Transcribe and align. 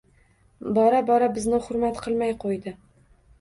Bora-bora 0.77 1.27
bizni 1.35 1.59
hurmat 1.67 2.01
qilmay 2.07 2.35
qo`ydi 2.47 2.75